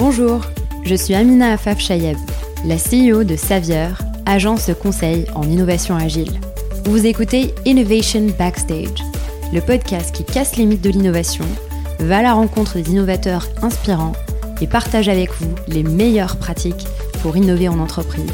[0.00, 0.40] Bonjour,
[0.82, 2.16] je suis Amina Afaf Chayeb,
[2.64, 6.40] la CEO de Savieur, agence conseil en innovation agile.
[6.86, 9.04] Vous écoutez Innovation Backstage,
[9.52, 11.44] le podcast qui casse les mythes de l'innovation,
[11.98, 14.14] va à la rencontre des innovateurs inspirants
[14.62, 16.86] et partage avec vous les meilleures pratiques
[17.20, 18.32] pour innover en entreprise.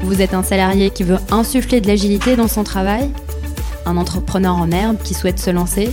[0.00, 3.10] Vous êtes un salarié qui veut insuffler de l'agilité dans son travail?
[3.84, 5.90] Un entrepreneur en herbe qui souhaite se lancer?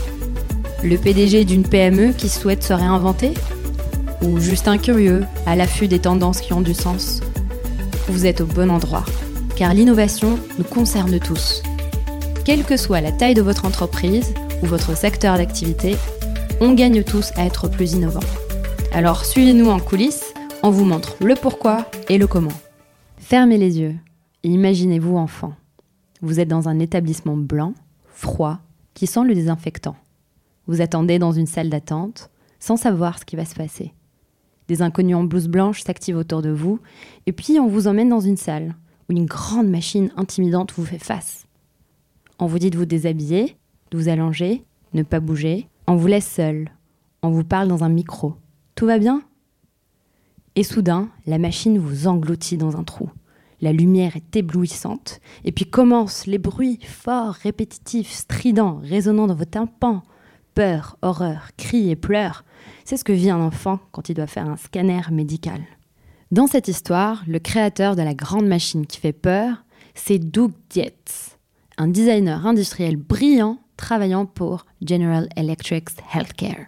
[0.86, 3.34] Le PDG d'une PME qui souhaite se réinventer?
[4.22, 7.22] Ou juste un curieux à l'affût des tendances qui ont du sens
[8.08, 9.06] Vous êtes au bon endroit,
[9.56, 11.64] car l'innovation nous concerne tous.
[12.46, 14.34] Quelle que soit la taille de votre entreprise
[14.64, 15.96] ou votre secteur d'activité,
[16.62, 18.20] on gagne tous à être plus innovants.
[18.92, 20.34] Alors suivez-nous en coulisses,
[20.64, 22.50] on vous montre le pourquoi et le comment.
[23.18, 23.96] Fermez les yeux
[24.44, 25.54] et imaginez-vous enfant.
[26.22, 27.74] Vous êtes dans un établissement blanc,
[28.08, 28.60] froid,
[28.94, 29.96] qui sent le désinfectant.
[30.68, 33.94] Vous attendez dans une salle d'attente, sans savoir ce qui va se passer.
[34.70, 36.80] Des inconnus en blouse blanche s'activent autour de vous,
[37.26, 38.76] et puis on vous emmène dans une salle,
[39.10, 41.48] où une grande machine intimidante vous fait face.
[42.38, 43.58] On vous dit de vous déshabiller,
[43.90, 46.70] de vous allonger, ne pas bouger, on vous laisse seul,
[47.24, 48.36] on vous parle dans un micro.
[48.76, 49.24] Tout va bien?
[50.56, 53.10] Et soudain, la machine vous engloutit dans un trou.
[53.62, 59.46] La lumière est éblouissante, et puis commencent les bruits forts, répétitifs, stridents, résonnant dans vos
[59.46, 60.04] tympans.
[60.56, 62.44] Peur, horreur, cris et pleurs.
[62.86, 65.62] C'est ce que vit un enfant quand il doit faire un scanner médical.
[66.32, 69.64] Dans cette histoire, le créateur de la grande machine qui fait peur,
[69.96, 71.38] c'est Doug Dietz,
[71.78, 76.68] un designer industriel brillant travaillant pour General Electric's Healthcare.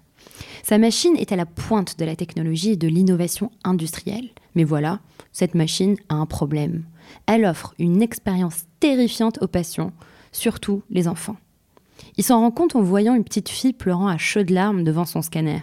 [0.64, 4.30] Sa machine est à la pointe de la technologie et de l'innovation industrielle.
[4.56, 5.00] Mais voilà,
[5.32, 6.86] cette machine a un problème.
[7.26, 9.92] Elle offre une expérience terrifiante aux patients,
[10.32, 11.38] surtout les enfants.
[12.18, 15.22] Il s'en rend compte en voyant une petite fille pleurant à chaudes larmes devant son
[15.22, 15.62] scanner.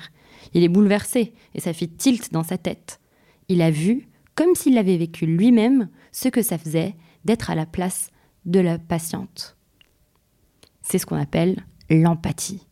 [0.55, 3.01] Il est bouleversé et ça fait tilt dans sa tête.
[3.49, 7.67] Il a vu, comme s'il l'avait vécu lui-même, ce que ça faisait d'être à la
[7.67, 8.11] place
[8.45, 9.57] de la patiente.
[10.83, 12.67] C'est ce qu'on appelle l'empathie.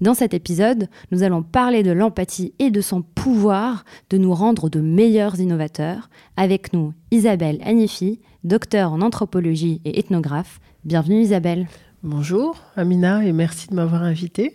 [0.00, 4.68] Dans cet épisode, nous allons parler de l'empathie et de son pouvoir de nous rendre
[4.68, 6.10] de meilleurs innovateurs.
[6.36, 10.60] Avec nous, Isabelle Anifi, docteur en anthropologie et ethnographe.
[10.84, 11.68] Bienvenue Isabelle.
[12.04, 14.54] Bonjour Amina et merci de m'avoir invitée.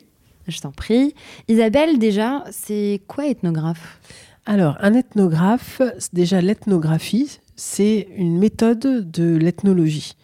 [0.49, 1.15] Je t'en prie.
[1.47, 4.01] Isabelle, déjà, c'est quoi ethnographe?
[4.45, 5.81] Alors, un ethnographe,
[6.11, 10.17] déjà l'ethnographie, c'est une méthode de l'ethnologie.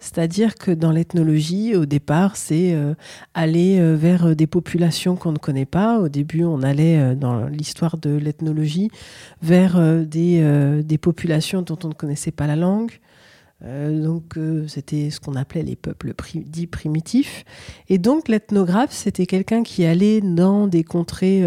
[0.00, 2.94] C'est-à-dire que dans l'ethnologie, au départ, c'est euh,
[3.34, 6.00] aller euh, vers euh, des populations qu'on ne connaît pas.
[6.00, 8.90] Au début, on allait, dans l'histoire de l'ethnologie,
[9.42, 12.92] vers des, des, populations dont on ne connaissait pas la langue.
[13.62, 17.44] Donc, c'était ce qu'on appelait les peuples dits primitifs.
[17.88, 21.44] Et donc, l'ethnographe, c'était quelqu'un qui allait dans des contrées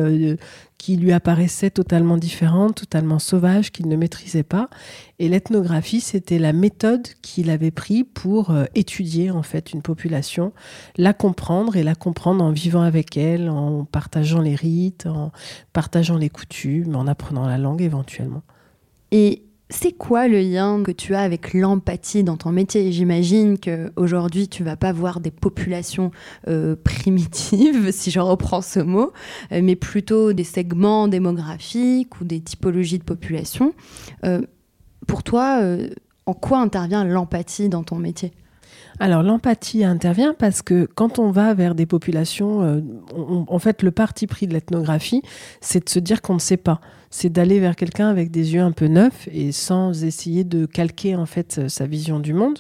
[0.78, 4.70] qui lui apparaissaient totalement différentes, totalement sauvages, qu'il ne maîtrisait pas.
[5.18, 10.54] Et l'ethnographie, c'était la méthode qu'il avait pris pour euh, étudier en fait une population,
[10.98, 15.32] la comprendre et la comprendre en vivant avec elle, en partageant les rites, en
[15.74, 18.44] partageant les coutumes, en apprenant la langue éventuellement.
[19.12, 22.92] Et c'est quoi le lien que tu as avec l'empathie dans ton métier?
[22.92, 26.12] J'imagine qu'aujourd'hui, tu vas pas voir des populations
[26.48, 29.12] euh, primitives, si je reprends ce mot,
[29.52, 33.74] euh, mais plutôt des segments démographiques ou des typologies de population.
[34.24, 34.42] Euh,
[35.08, 35.62] pour toi,
[36.26, 38.34] en quoi intervient l'empathie dans ton métier?
[39.00, 42.82] Alors l'empathie intervient parce que quand on va vers des populations,
[43.16, 45.22] en fait le parti pris de l'ethnographie,
[45.60, 46.80] c'est de se dire qu'on ne sait pas
[47.16, 51.16] c'est d'aller vers quelqu'un avec des yeux un peu neufs et sans essayer de calquer
[51.16, 52.60] en fait sa vision du monde.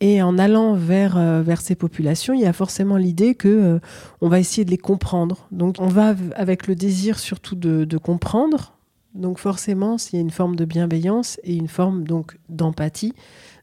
[0.00, 3.78] Et en allant vers, euh, vers ces populations, il y a forcément l'idée que euh,
[4.20, 5.48] on va essayer de les comprendre.
[5.50, 8.74] Donc on va avec le désir surtout de, de comprendre.
[9.14, 13.14] Donc forcément, s'il y a une forme de bienveillance et une forme donc d'empathie,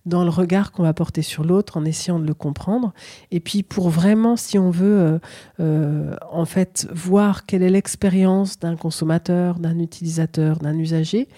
[0.09, 2.94] dans le regard qu'on va porter sur l'autre en essayant de le comprendre.
[3.31, 5.20] Et puis pour vraiment, si on veut euh,
[5.59, 11.29] euh, en fait voir quelle est l'expérience d'un consommateur, d'un utilisateur, d'un usager,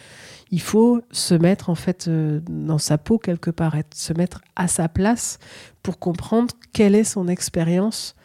[0.50, 4.68] il faut se mettre en fait euh, dans sa peau quelque part, se mettre à
[4.68, 5.38] sa place
[5.84, 8.16] pour comprendre quelle est son expérience,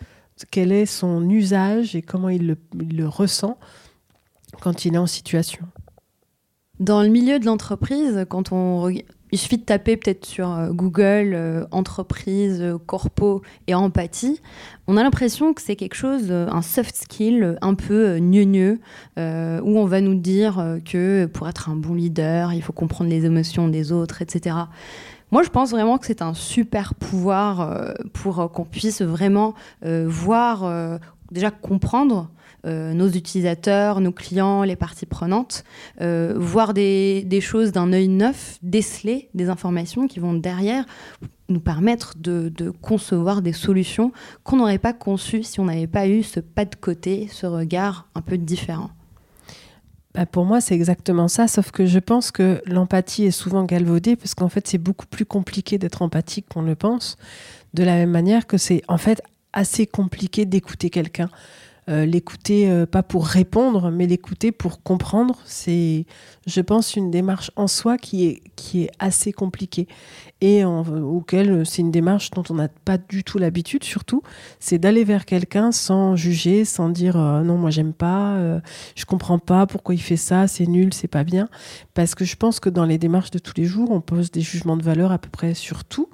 [0.51, 3.59] quel est son usage et comment il le, il le ressent
[4.61, 5.67] quand il est en situation.
[6.79, 8.91] Dans le milieu de l'entreprise, quand on
[9.37, 14.41] il suffit de taper peut-être sur euh, Google euh, entreprise, euh, corpo et empathie.
[14.87, 18.79] On a l'impression que c'est quelque chose, un soft skill un peu gneugneux,
[19.19, 19.21] où
[19.79, 23.67] on va nous dire que pour être un bon leader, il faut comprendre les émotions
[23.67, 24.55] des autres, etc.
[25.33, 31.01] Moi, je pense vraiment que c'est un super pouvoir pour qu'on puisse vraiment voir,
[31.33, 32.31] déjà comprendre
[32.65, 35.65] nos utilisateurs, nos clients, les parties prenantes,
[36.01, 40.85] voir des, des choses d'un œil neuf, déceler des informations qui vont derrière
[41.49, 44.13] nous permettre de, concevoir des solutions
[44.43, 48.09] qu'on n'aurait pas conçues si on n'avait pas eu ce pas de côté, ce regard
[48.15, 48.91] un peu différent.
[50.15, 54.17] Bah, pour moi, c'est exactement ça, sauf que je pense que l'empathie est souvent galvaudée
[54.17, 57.17] parce qu'en fait, c'est beaucoup plus compliqué d'être empathique qu'on le pense,
[57.75, 59.23] de la même manière que c'est en fait
[59.53, 61.29] assez compliqué d'écouter quelqu'un.
[61.89, 66.05] Euh, l'écouter euh, pas pour répondre, mais l'écouter pour comprendre, c'est,
[66.45, 69.87] je pense, une démarche en soi qui est, qui est assez compliquée
[70.41, 74.23] et auquel c'est une démarche dont on n'a pas du tout l'habitude, surtout,
[74.59, 78.37] c'est d'aller vers quelqu'un sans juger, sans dire euh, non, moi j'aime pas,
[78.97, 81.49] je comprends pas pourquoi il fait ça, c'est nul, c'est pas bien,
[81.95, 84.41] parce que je pense que dans les démarches de tous les jours, on pose des
[84.41, 86.09] jugements de valeur à peu près sur tout.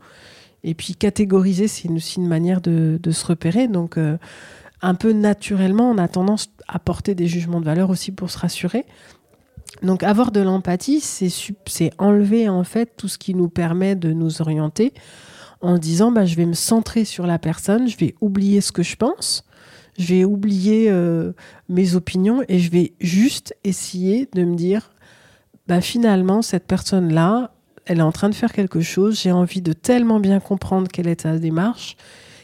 [0.65, 3.67] Et puis catégoriser, c'est aussi une manière de, de se repérer.
[3.67, 3.99] Donc,
[4.83, 8.39] un peu naturellement, on a tendance à porter des jugements de valeur aussi pour se
[8.39, 8.85] rassurer.
[9.83, 14.43] Donc avoir de l'empathie, c'est enlever en fait tout ce qui nous permet de nous
[14.43, 14.93] orienter
[15.61, 18.83] en disant bah, je vais me centrer sur la personne, je vais oublier ce que
[18.83, 19.45] je pense,
[19.99, 21.33] je vais oublier euh,
[21.69, 24.93] mes opinions et je vais juste essayer de me dire
[25.69, 27.53] bah, finalement cette personne-là,
[27.87, 31.09] elle est en train de faire quelque chose, j'ai envie de tellement bien comprendre quelle
[31.09, 31.97] est sa démarche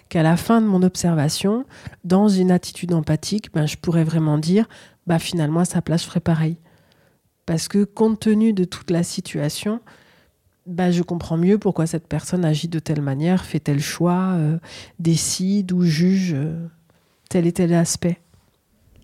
[0.08, 1.64] qu'à la fin de mon observation,
[2.05, 4.69] dans une attitude empathique, ben, je pourrais vraiment dire,
[5.06, 6.58] bah, finalement, sa place, je pareil.
[7.46, 9.81] Parce que compte tenu de toute la situation,
[10.66, 14.58] bah, je comprends mieux pourquoi cette personne agit de telle manière, fait tel choix, euh,
[14.99, 16.69] décide ou juge euh,
[17.31, 18.20] tel et tel aspect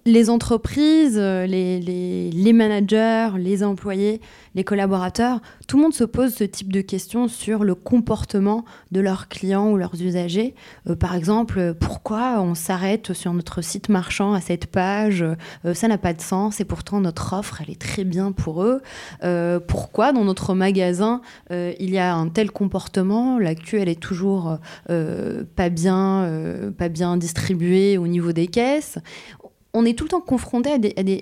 [0.06, 4.20] les entreprises, euh, les, managers, les employés,
[4.54, 9.00] les collaborateurs, tout le monde se pose ce type de questions sur le comportement de
[9.00, 10.54] leurs clients ou leurs usagers.
[10.88, 15.24] Euh, par exemple, pourquoi on s'arrête sur notre site marchand à cette page
[15.64, 18.62] euh, Ça n'a pas de sens et pourtant notre offre, elle est très bien pour
[18.62, 18.82] eux.
[19.66, 24.58] pourquoi dans notre magasin, il y a un tel comportement La queue, elle est toujours
[24.86, 28.98] pas, bien, pas bien distribuée au niveau des caisses?
[29.74, 30.70] On est tout le temps confronté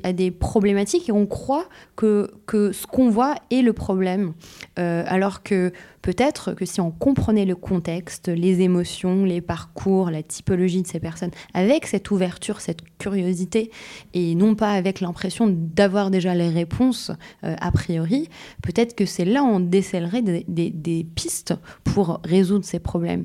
[0.05, 4.35] à des, problématiques et on croit que, ce qu'on voit est le problème.
[4.79, 5.73] Euh, alors que
[6.03, 11.01] peut-être que si on comprenait le contexte, les émotions, les parcours, la typologie de ces
[11.01, 13.71] personnes, avec cette ouverture, cette curiosité,
[14.13, 17.11] et non pas avec l'impression d'avoir déjà les réponses
[17.45, 18.29] euh, a priori,
[18.63, 21.55] peut-être que c'est là où on décèlerait des, pistes
[21.85, 23.25] pour résoudre ces problèmes.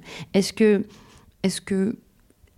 [0.55, 0.85] Que,
[1.43, 1.97] est-ce que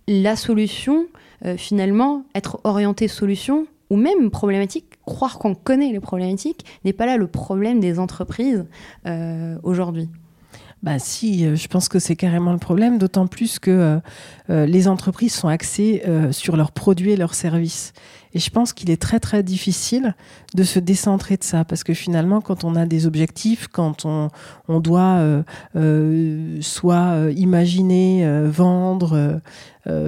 [0.06, 1.06] la solution
[1.44, 7.06] euh, finalement, être orienté solution ou même problématique, croire qu'on connaît les problématiques n'est pas
[7.06, 8.64] là le problème des entreprises
[9.06, 10.08] euh, aujourd'hui.
[10.82, 14.00] Bah si, euh, je pense que c'est carrément le problème, d'autant plus que
[14.48, 17.92] les entreprises sont axées sur leurs produits et leurs services.
[18.32, 20.14] Et je pense qu'il est très très difficile
[20.54, 24.28] de se décentrer de ça, parce que finalement, quand on a des objectifs, quand on,
[24.68, 25.42] on doit euh,
[25.76, 29.40] euh, soit euh, imaginer, vendre,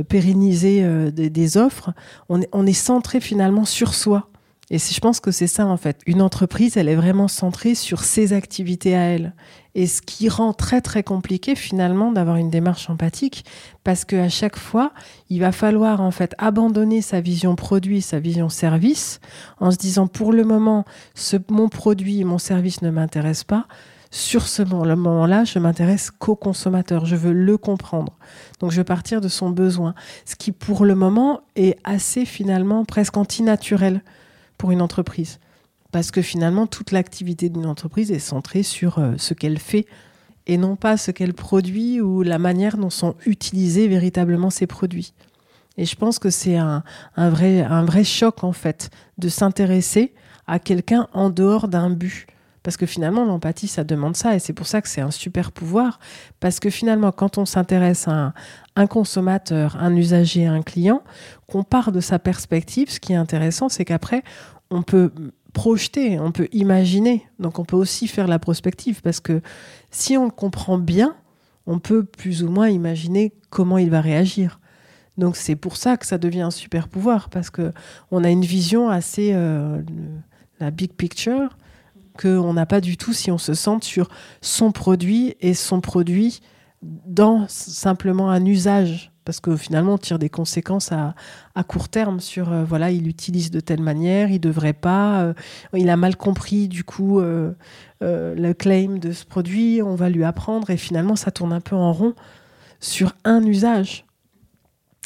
[0.09, 1.93] pérenniser des, des, offres,
[2.29, 4.29] on est, on est centré finalement sur soi.
[4.73, 6.01] Et je pense que c'est ça en fait.
[6.07, 9.35] Une entreprise, elle est vraiment centrée sur ses activités à elle.
[9.75, 13.45] Et ce qui rend très très compliqué finalement d'avoir une démarche empathique,
[13.85, 14.93] parce qu'à chaque fois,
[15.29, 19.21] il va falloir en fait abandonner sa vision produit, sa vision service,
[19.61, 20.87] en se disant pour le moment,
[21.51, 23.67] mon produit, mon service ne m'intéresse pas.
[24.11, 27.05] Sur ce moment-là, je m'intéresse qu'au consommateur.
[27.05, 28.15] Je veux le comprendre.
[28.61, 29.95] Donc, je veux partir de son besoin.
[30.27, 34.03] Ce qui, pour le moment, est assez finalement presque antinaturel
[34.63, 35.41] pour une entreprise.
[35.91, 39.87] Parce que finalement, toute l'activité d'une entreprise est centrée sur euh, ce qu'elle fait
[40.47, 45.15] et non pas ce qu'elle produit ou la manière dont sont utilisés véritablement ces produits.
[45.79, 46.85] Et je pense que c'est un,
[47.17, 50.15] vrai, un vrai choc, en fait, de s'intéresser
[50.47, 52.29] à quelqu'un en dehors d'un but.
[52.63, 54.37] Parce que finalement, l'empathie, ça demande ça.
[54.37, 55.99] Et c'est pour ça que c'est un super pouvoir.
[56.39, 58.33] Parce que finalement, quand on s'intéresse à
[58.77, 61.03] un, consommateur, un usager, un client,
[61.47, 64.23] qu'on part de sa perspective, ce qui est intéressant, c'est qu'après,
[64.71, 65.11] on peut
[65.53, 67.27] projeter, on peut imaginer.
[67.39, 69.43] Donc on peut aussi faire la prospective parce que
[69.91, 71.15] si on le comprend bien,
[71.67, 74.61] on peut plus ou moins imaginer comment il va réagir.
[75.19, 77.73] Donc c'est pour ça que ça devient un super pouvoir parce que
[78.11, 79.83] on a une vision assez euh,
[80.59, 81.59] la big picture
[82.19, 84.09] qu'on n'a pas du tout si on se centre sur
[84.41, 86.41] son produit et son produit
[86.83, 91.15] dans simplement un usage parce que finalement on tire des conséquences à,
[91.65, 95.35] court terme sur euh, voilà il utilise de telle manière il devrait pas euh,
[95.75, 97.53] il a mal compris du coup euh,
[98.01, 101.77] le claim de ce produit on va lui apprendre et finalement ça tourne un peu
[101.77, 102.15] en rond
[102.81, 104.05] sur un usage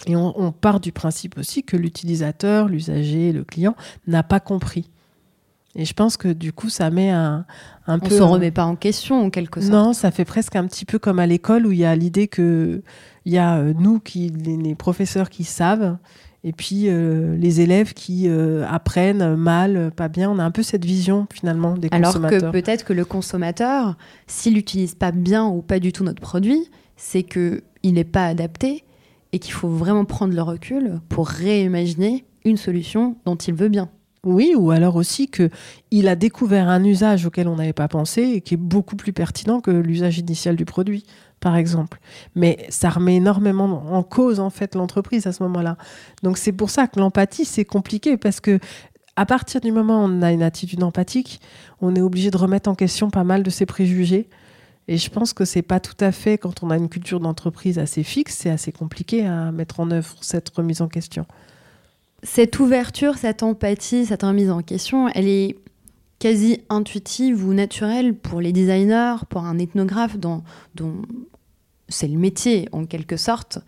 [0.07, 4.91] Et on, part du principe aussi que l'utilisateur, l'usager, le client n'a pas compris.
[5.77, 7.45] Et je pense que du coup, ça met un,
[7.87, 8.17] un on peu.
[8.17, 9.73] se remet pas en question en quelque sorte.
[9.73, 12.29] Non, ça fait presque un petit peu comme à l'école où il y a l'idée
[12.29, 12.83] que
[13.27, 15.99] il y a euh, nous qui les, professeurs qui savent
[16.45, 20.31] et puis euh, les élèves qui euh, apprennent mal, pas bien.
[20.31, 22.41] On a un peu cette vision finalement des consommateurs.
[22.41, 26.23] Alors que peut-être que le consommateur, s'il n'utilise pas bien ou pas du tout notre
[26.23, 28.85] produit, c'est que il n'est pas adapté
[29.33, 33.91] et qu'il faut vraiment prendre le recul pour réimaginer une solution dont il veut bien.
[34.27, 38.41] Oui, ou alors aussi qu'il a découvert un usage auquel on n'avait pas pensé et
[38.41, 41.07] qui est beaucoup plus pertinent que l'usage initial du produit,
[41.39, 42.01] par exemple.
[42.35, 45.77] Mais ça remet énormément en cause en fait l'entreprise à ce moment-là.
[46.25, 48.59] Donc c'est pour ça que l'empathie c'est compliqué parce que
[49.15, 51.41] à partir du moment où on a une attitude empathique,
[51.81, 54.29] on est obligé de remettre en question pas mal de ses préjugés.
[54.89, 57.79] Et je pense que c'est pas tout à fait quand on a une culture d'entreprise
[57.79, 61.27] assez fixe, c'est assez compliqué à mettre en œuvre cette remise en question.
[62.23, 65.57] Cette ouverture, cette empathie, cette remise en question, elle est
[66.19, 70.43] quasi intuitive ou naturelle pour les designers, pour un ethnographe dont,
[71.89, 73.59] c'est le métier en quelque sorte.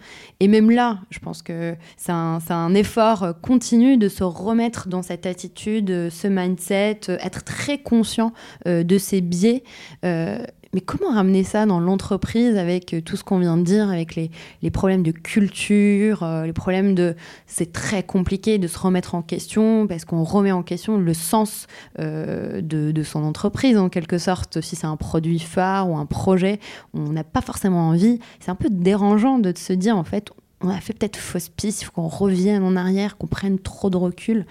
[0.41, 5.03] Et même là, je pense que c'est un, un, effort continu de se remettre dans
[5.03, 8.33] cette attitude, ce mindset, être très conscient
[8.67, 9.63] euh, de ses biais.
[10.05, 10.43] Euh,
[10.75, 14.15] mais comment ramener ça dans l'entreprise avec euh, tout ce qu'on vient de dire, avec
[14.17, 17.17] les, problèmes de culture, euh, les problèmes de...
[17.47, 21.67] C'est très compliqué de se remettre en question parce qu'on remet en question le sens
[21.99, 24.61] euh, de, son entreprise en quelque sorte.
[24.61, 26.61] Si c'est un produit phare ou un projet,
[26.93, 28.19] on n'a pas forcément envie.
[28.41, 31.81] C'est un peu dérangeant de se dire en fait, on a fait peut-être fausse piste,
[31.81, 34.45] il faut qu'on revienne en arrière, qu'on prenne trop de recul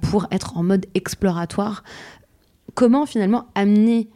[0.00, 1.84] pour être en mode exploratoire.
[2.74, 4.08] Comment finalement amener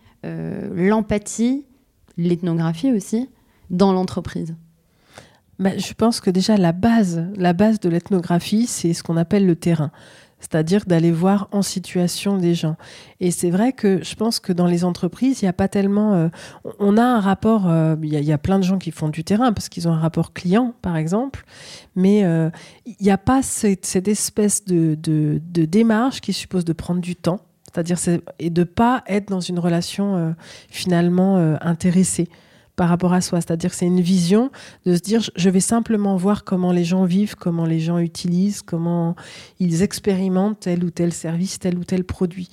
[0.75, 1.65] l'empathie,
[2.17, 3.29] l'ethnographie aussi,
[3.71, 4.55] dans l'entreprise
[5.59, 9.47] bah, Je pense que déjà la base, la base de l'ethnographie, c'est ce qu'on appelle
[9.47, 9.91] le terrain.
[10.41, 12.77] C'est-à-dire d'aller voir en situation des gens.
[13.19, 16.13] Et c'est vrai que je pense que dans les entreprises, il n'y a pas tellement...
[16.13, 16.29] Euh,
[16.79, 19.55] on a un rapport, euh, il y, a plein de gens qui font du terrain
[19.55, 21.47] parce qu'ils ont un rapport client, par exemple,
[21.97, 22.21] mais
[22.85, 27.41] il n'y a pas cette, espèce de, démarche qui suppose de prendre du temps
[27.75, 27.99] c'est-à-dire
[28.39, 30.31] et de pas être dans une relation euh,
[30.69, 32.29] finalement euh, intéressée
[32.77, 33.41] par rapport à soi.
[33.41, 34.51] C'est-à-dire c'est une vision
[34.87, 38.63] de se dire je vais simplement voir comment les gens vivent, comment les gens utilisent,
[38.63, 39.17] comment
[39.59, 42.49] ils expérimentent tel ou tel service, tel ou tel produit.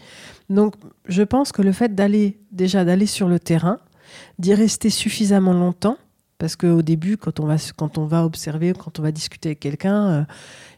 [0.50, 0.76] Donc
[1.08, 3.78] je pense que le fait d'aller déjà d'aller sur le terrain,
[4.40, 5.98] d'y rester suffisamment longtemps,
[6.42, 7.46] parce qu'au début, quand on,
[8.08, 10.24] va, observer, quand on va discuter avec quelqu'un, euh,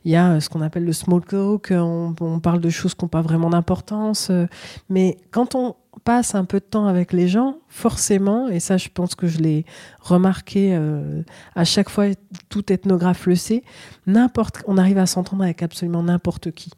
[0.04, 3.06] il y a ce qu'on appelle le small talk, on, on parle de choses qui
[3.06, 4.28] n'ont pas vraiment d'importance.
[4.30, 4.46] Euh,
[4.90, 8.90] mais quand on passe un peu de temps avec les gens, forcément, et ça je
[8.94, 9.66] pense que je l'ai
[10.02, 11.22] remarqué euh,
[11.56, 12.08] à chaque fois,
[12.50, 13.64] tout ethnographe le sait,
[14.06, 16.72] n'importe, on arrive à s'entendre avec absolument n'importe qui.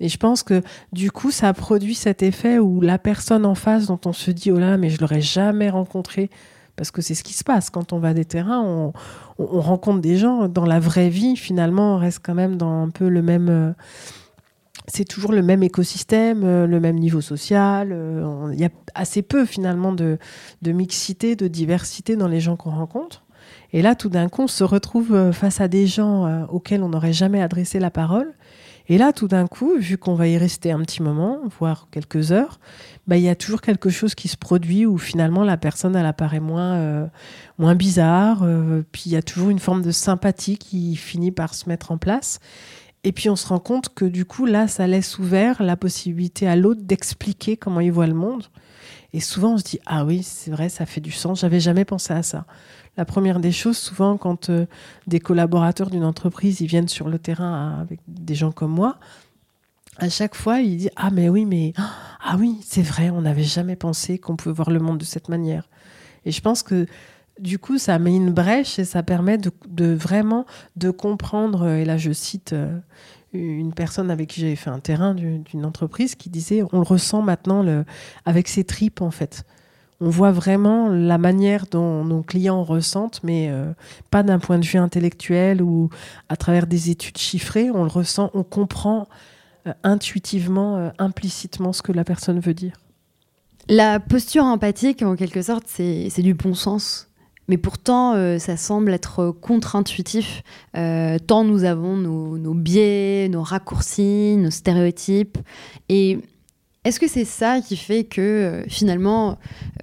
[0.00, 3.54] Et je pense que du coup, ça a produit cet effet où la personne en
[3.54, 6.28] face dont on se dit oh là, mais je l'aurais jamais rencontré
[6.76, 8.92] parce que c'est ce qui se passe quand on va des terrains, on,
[9.38, 11.36] rencontre des gens dans la vraie vie.
[11.36, 13.48] Finalement, on reste quand même dans un peu le même.
[13.48, 13.72] Euh,
[14.86, 17.90] c'est toujours le même écosystème, euh, le même niveau social.
[17.92, 20.18] Euh, il y a assez peu finalement de,
[20.64, 23.24] mixité, de diversité dans les gens qu'on rencontre.
[23.72, 27.12] Et là, tout d'un coup, on se retrouve face à des gens auxquels on n'aurait
[27.12, 28.32] jamais adressé la parole.
[28.88, 32.32] Et là, tout d'un coup, vu qu'on va y rester un petit moment, voire quelques
[32.32, 32.60] heures,
[33.06, 36.06] bah, il y a toujours quelque chose qui se produit où finalement la personne elle
[36.06, 37.06] apparaît moins, euh,
[37.58, 38.42] moins bizarre.
[38.42, 41.92] Euh, puis il y a toujours une forme de sympathie qui finit par se mettre
[41.92, 42.40] en place.
[43.04, 46.46] Et puis on se rend compte que du coup là, ça laisse ouvert la possibilité
[46.46, 48.44] à l'autre d'expliquer comment il voit le monde.
[49.14, 51.40] Et souvent on se dit ah oui c'est vrai ça fait du sens.
[51.40, 52.44] J'avais jamais pensé à ça.
[52.98, 54.66] La première des choses, souvent quand euh,
[55.06, 58.98] des collaborateurs d'une entreprise ils viennent sur le terrain avec des gens comme moi,
[59.98, 63.44] à chaque fois, il dit Ah, mais oui, mais ah oui, c'est vrai, on n'avait
[63.44, 65.68] jamais pensé qu'on pouvait voir le monde de cette manière.
[66.24, 66.86] Et je pense que
[67.38, 71.68] du coup, ça met une brèche et ça permet de, vraiment de comprendre.
[71.68, 72.78] Et là, je cite euh,
[73.34, 77.22] une personne avec qui j'ai fait un terrain d'une entreprise qui disait On le ressent
[77.22, 77.64] maintenant
[78.24, 79.44] avec ses tripes, en fait.
[80.00, 83.72] On voit vraiment la manière dont nos clients ressentent, mais euh,
[84.10, 85.88] pas d'un point de vue intellectuel ou
[86.28, 87.70] à travers des études chiffrées.
[87.70, 89.06] On le ressent, on comprend
[89.66, 92.76] euh, intuitivement, euh, implicitement ce que la personne veut dire.
[93.68, 97.08] La posture empathique, en quelque sorte, c'est du bon sens.
[97.48, 104.36] Mais pourtant, euh, ça semble être contre-intuitif, tant nous avons nos, nos, biais, nos raccourcis,
[104.36, 105.38] nos stéréotypes.
[105.88, 106.18] Et
[106.84, 109.38] est-ce que c'est ça qui fait que, finalement,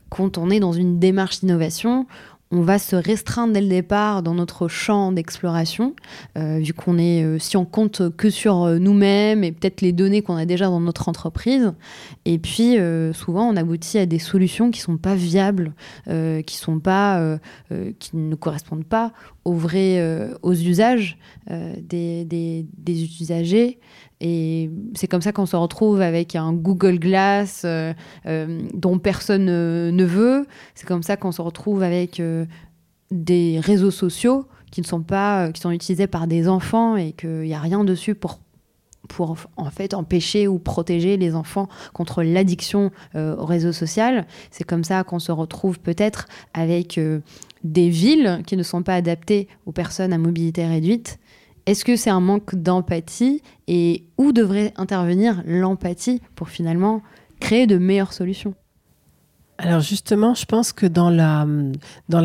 [0.09, 2.05] quand on est dans une démarche d'innovation,
[2.51, 5.95] on va se restreindre dès le départ dans notre champ d'exploration,
[6.37, 9.93] euh, vu qu'on est, euh, si on compte que sur euh, nous-mêmes et peut-être les
[9.93, 11.73] données qu'on a déjà dans notre entreprise.
[12.25, 12.77] Et puis,
[13.13, 15.73] souvent, on aboutit à des solutions qui sont pas viables,
[16.05, 16.59] qui
[18.13, 19.11] ne correspondent pas
[19.43, 21.17] aux vrais, usages
[21.49, 22.67] des,
[23.21, 23.79] usagers.
[24.23, 27.65] Et c'est comme ça qu'on se retrouve avec un Google Glass
[28.25, 30.45] dont personne ne veut.
[30.75, 32.21] C'est comme ça qu'on se retrouve avec
[33.11, 37.11] des réseaux sociaux qui ne sont pas, euh, qui sont utilisés par des enfants et
[37.11, 38.39] qu'il n'y a rien dessus pour
[39.09, 44.25] pour en fait empêcher ou protéger les enfants contre l'addiction euh, au réseau social.
[44.51, 47.19] C'est comme ça qu'on se retrouve peut-être avec euh,
[47.65, 51.19] des villes qui ne sont pas adaptées aux personnes à mobilité réduite.
[51.65, 57.01] Est-ce que c'est un manque d'empathie et où devrait intervenir l'empathie pour finalement
[57.39, 58.55] créer de meilleures solutions?
[59.57, 61.45] Alors justement, je pense que dans la,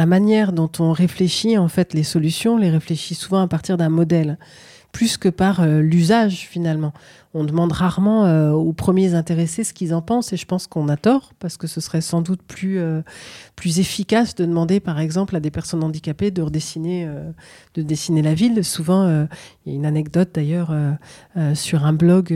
[0.07, 3.91] manière dont on réfléchit, en fait, les solutions, on les réfléchit souvent à partir d'un
[3.91, 4.39] modèle,
[4.97, 6.95] plus que par euh, l'usage finalement
[7.35, 10.89] on demande rarement euh, aux premiers intéressés ce qu'ils en pensent et je pense qu'on
[10.89, 13.03] a tort parce que ce serait sans doute plus, euh,
[13.57, 17.07] plus efficace de demander par exemple à des personnes handicapées de redessiner,
[17.75, 18.65] de dessiner la ville.
[18.65, 19.07] Souvent,
[19.67, 20.75] il y a une anecdote d'ailleurs
[21.55, 22.35] sur un blog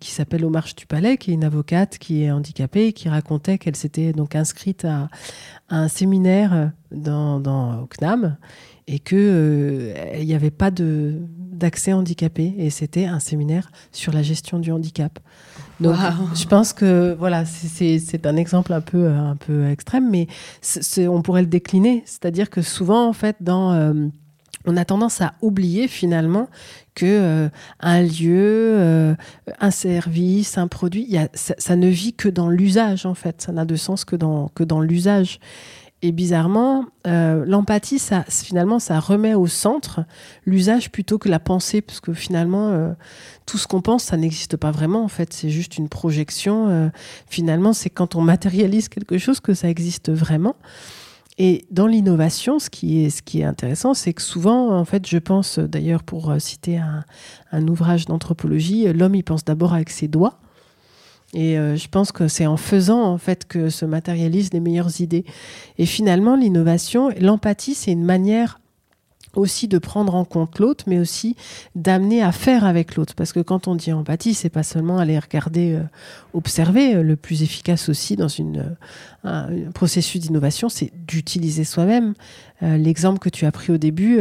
[0.00, 3.08] qui s'appelle Aux marches du palais, qui est une avocate qui est handicapée et qui
[3.08, 5.08] racontait qu'elle s'était donc inscrite à,
[5.68, 8.36] un séminaire dans, dans, au CNAM
[8.86, 11.20] et qu'il il n'y avait pas de
[11.54, 15.18] d'accès handicapé et c'était un séminaire sur la gestion du handicap.
[15.80, 15.96] Donc,
[16.34, 20.28] je pense que voilà, c'est un exemple un peu, un peu extrême, mais
[21.08, 22.02] on pourrait le décliner.
[22.06, 23.92] C'est-à-dire que souvent, en fait, dans, euh,
[24.66, 26.48] on a tendance à oublier finalement
[26.94, 27.48] que euh,
[27.80, 29.14] un lieu, euh,
[29.60, 33.42] un service, un produit, y a, ça, ça, ne vit que dans l'usage en fait.
[33.42, 35.40] Ça n'a de sens que dans, que dans l'usage.
[36.04, 40.04] Et bizarrement, euh, l'empathie, finalement, ça remet au centre
[40.44, 42.92] l'usage plutôt que la pensée, parce que finalement, euh,
[43.46, 45.02] tout ce qu'on pense, ça n'existe pas vraiment.
[45.02, 46.68] En fait, c'est juste une projection.
[46.68, 46.88] Euh,
[47.26, 50.56] finalement, c'est quand on matérialise quelque chose que ça existe vraiment.
[51.38, 55.08] Et dans l'innovation, ce qui est, ce qui est intéressant, c'est que souvent, en fait,
[55.08, 57.02] je pense, d'ailleurs, pour citer un,
[57.50, 60.38] un ouvrage d'anthropologie, l'homme, il pense d'abord avec ses doigts.
[61.34, 65.00] Et euh, je pense que c'est en faisant en fait que se matérialisent les meilleures
[65.00, 65.24] idées.
[65.78, 68.60] Et finalement, l'innovation, l'empathie, c'est une manière
[69.36, 71.36] aussi de prendre en compte l'autre, mais aussi
[71.74, 73.14] d'amener à faire avec l'autre.
[73.14, 75.82] Parce que quand on dit empathie, c'est pas seulement aller regarder, euh,
[76.32, 77.02] observer.
[77.02, 78.76] Le plus efficace aussi dans une,
[79.24, 82.14] euh, un, processus d'innovation, c'est d'utiliser soi-même.
[82.62, 84.18] Euh, l'exemple que tu as pris au début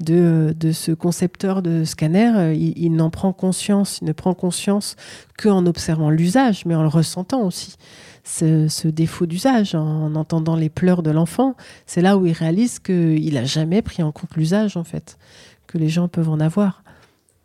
[0.00, 4.96] de, de, ce concepteur de scanner, il, il n'en prend conscience, il ne prend conscience
[5.38, 7.76] qu'en observant l'usage, mais en le ressentant aussi
[8.24, 11.54] ce, défaut d'usage, en entendant les pleurs de l'enfant,
[11.86, 15.18] c'est là où il réalise qu'il n'a jamais pris en compte l'usage, en fait,
[15.66, 16.82] que les gens peuvent en avoir.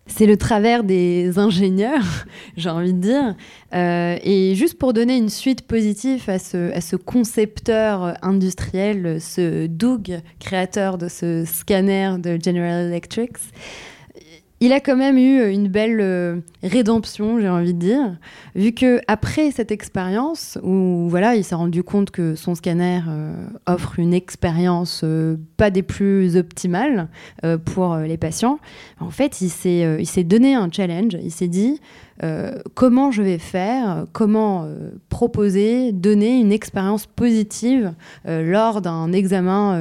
[0.08, 2.26] C'est le travers des ingénieurs,
[2.58, 3.36] j'ai envie de dire.
[3.76, 10.98] Euh, et juste pour donner une suite positive à ce concepteur industriel, ce Doug, créateur
[10.98, 13.34] de ce scanner de General Electric,
[14.62, 18.18] il a quand même eu une belle euh, rédemption, j'ai envie de dire,
[18.56, 23.34] vu que après cette expérience où voilà, il s'est rendu compte que son scanner euh,
[23.68, 27.08] offre une expérience euh, pas des plus optimales
[27.66, 28.60] pour les patients.
[29.00, 31.18] En fait, il s'est il s'est donné un challenge.
[31.22, 32.09] Il s'est dit euh,
[32.74, 37.94] comment je vais faire, comment euh, proposer, donner une expérience positive
[38.28, 39.80] euh, lors d'un examen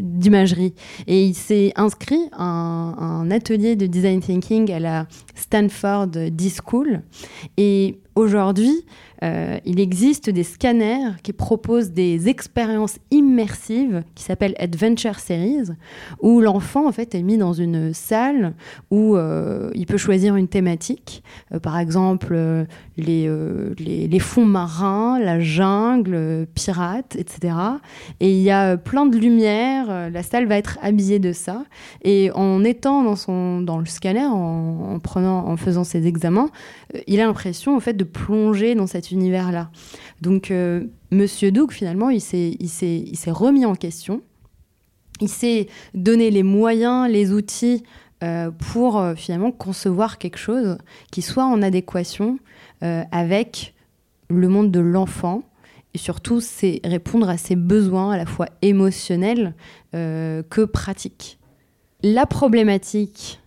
[0.00, 0.74] d'imagerie.
[1.06, 7.02] Et il s'est inscrit à un, atelier de design thinking à la Stanford D-School.
[7.56, 8.84] Et aujourd'hui,
[9.22, 15.70] euh, il existe des scanners qui proposent des expériences immersives qui s'appellent Adventure Series,
[16.20, 18.54] où l'enfant en fait est mis dans une salle
[18.90, 21.22] où euh, il peut choisir une thématique,
[21.54, 22.36] euh, par exemple
[22.96, 23.28] les,
[23.78, 27.54] les, fonds marins, la jungle, pirates, etc.
[28.20, 31.64] Et il y a plein de lumière, la salle va être habillée de ça.
[32.02, 36.50] Et en étant dans, son, dans le scanner, en, prenant, en faisant ses examens,
[37.06, 39.70] il a l'impression en fait de plonger dans cette univers-là.
[40.20, 44.22] Donc, euh, Monsieur Doug, finalement, il s'est remis en question.
[45.20, 47.82] Il s'est donné les moyens, les outils
[48.22, 50.78] euh, pour euh, finalement concevoir quelque chose
[51.10, 52.38] qui soit en adéquation
[53.12, 53.74] avec
[54.28, 55.44] le monde de l'enfant
[55.94, 59.54] et surtout c'est répondre à ses besoins à la fois émotionnels
[59.92, 61.38] que pratiques.
[62.02, 63.40] La problématique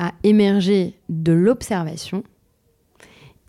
[0.00, 2.24] a émergé de l'observation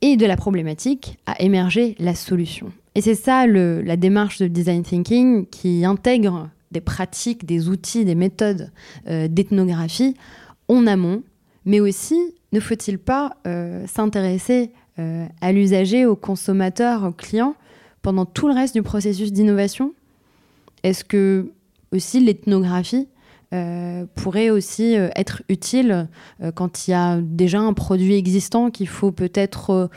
[0.03, 2.73] et de la problématique a émergé la solution.
[2.93, 8.13] Et c'est ça la démarche de design thinking qui intègre des pratiques, des outils, des
[8.13, 8.69] méthodes
[9.07, 10.15] euh, d'ethnographie
[10.67, 11.23] en amont,
[11.65, 12.19] mais aussi
[12.51, 17.55] ne faut-il pas euh, s'intéresser euh, à l'usager, au consommateur, au client
[18.01, 19.93] pendant tout le reste du processus d'innovation?
[20.83, 21.49] Est-ce que
[21.93, 23.07] aussi l'ethnographie
[24.15, 26.07] pourrait aussi être utile
[26.55, 29.89] quand il y a déjà un produit existant qu'il faut peut-être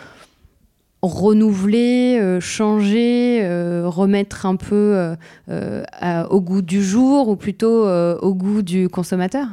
[1.06, 5.16] renouveler, euh, changer, euh, remettre un peu
[5.48, 9.48] euh, au goût du jour ou plutôt au goût du consommateur.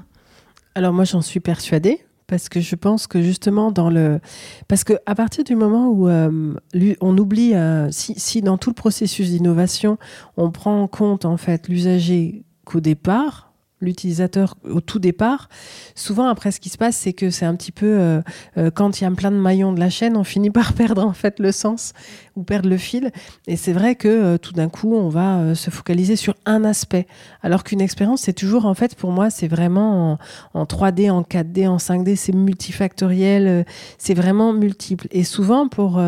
[0.75, 4.19] Alors moi j'en suis persuadée parce que je pense que justement dans le
[4.67, 7.53] parce que à partir du moment où on oublie
[7.91, 9.97] si, si, dans tout le processus d'innovation
[10.37, 13.52] on prend en compte en fait l'usager qu'au départ
[13.83, 15.49] l'utilisateur au tout départ.
[15.95, 18.21] Souvent, après, ce qui se passe, c'est que c'est un petit peu euh,
[18.57, 21.05] euh, quand il y a plein de maillons de la chaîne, on finit par perdre
[21.05, 21.93] en fait le sens
[22.35, 23.11] ou perdre le fil.
[23.47, 27.07] Et c'est vrai que euh, tout d'un coup, on va se focaliser sur un aspect,
[27.41, 30.13] alors qu'une expérience, c'est toujours en fait pour moi, c'est vraiment
[30.53, 33.65] en, en, 3D, en 4D, en 5D, c'est multifactoriel,
[33.97, 35.07] c'est vraiment multiple.
[35.11, 36.01] Et souvent, pour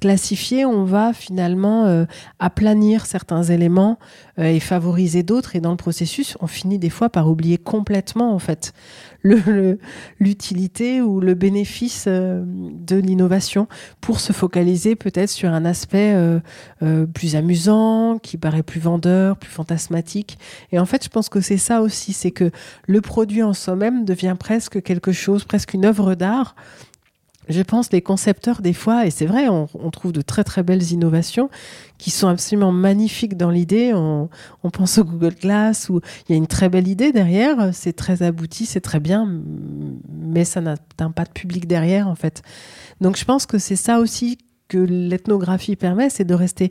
[0.00, 2.04] classifier, on va finalement euh,
[2.38, 3.98] aplanir certains éléments
[4.38, 5.56] euh, et favoriser d'autres.
[5.56, 8.72] Et dans le processus, on finit des fois par oublier complètement en fait
[10.20, 13.66] l'utilité ou le bénéfice euh, de l'innovation
[14.00, 16.16] pour se focaliser peut-être sur un aspect
[17.12, 20.38] plus amusant, qui paraît plus vendeur, plus fantasmatique.
[20.70, 22.50] Et en fait, je pense que c'est ça aussi, c'est que
[22.86, 26.54] le produit en soi-même devient presque quelque chose, presque une œuvre d'art
[27.48, 30.92] je pense, les concepteurs, des fois, et c'est vrai, on, trouve de très très belles
[30.92, 31.48] innovations
[31.96, 33.92] qui sont absolument magnifiques dans l'idée.
[33.94, 34.28] On,
[34.70, 38.22] pense au Google Glass où il y a une très belle idée derrière, c'est très
[38.22, 39.40] abouti, c'est très bien,
[40.10, 42.42] mais ça n'atteint pas de public derrière, en fait.
[43.00, 46.70] Donc je pense que c'est ça aussi que l'ethnographie permet, c'est de rester,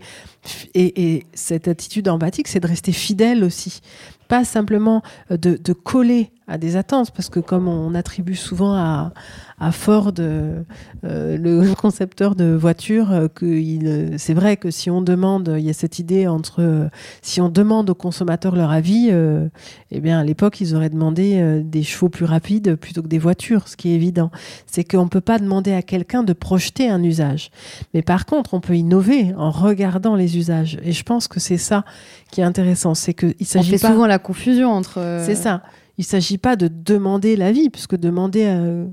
[0.75, 3.81] et, et cette attitude empathique, c'est de rester fidèle aussi.
[4.27, 9.11] Pas simplement de, de coller à des attentes, parce que comme on attribue souvent à,
[9.59, 10.63] à Ford, euh,
[11.03, 15.73] le concepteur de voitures, euh, que c'est vrai que si on demande, il y a
[15.73, 16.89] cette idée entre,
[17.21, 19.49] si on demande aux consommateurs leur avis, euh,
[19.91, 23.67] eh bien à l'époque ils auraient demandé des chevaux plus rapides plutôt que des voitures,
[23.67, 24.31] ce qui est évident.
[24.67, 27.49] C'est qu'on ne peut pas demander à quelqu'un de projeter un usage,
[27.93, 30.77] mais par contre on peut innover en regardant les usages.
[30.83, 31.83] Et je pense que c'est ça
[32.31, 35.21] qui est intéressant, c'est que il s'agit souvent la confusion entre.
[35.25, 35.63] C'est ça.
[35.97, 38.85] Il ne s'agit pas de demander l'avis, puisque demander euh,